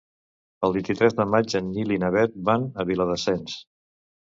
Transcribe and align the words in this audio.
El 0.67 0.73
vint-i-tres 0.77 1.17
de 1.21 1.27
maig 1.35 1.57
en 1.61 1.69
Nil 1.77 1.95
i 1.99 2.03
na 2.07 2.13
Bet 2.19 2.37
van 2.51 2.69
a 2.85 2.91
Viladasens. 2.93 3.65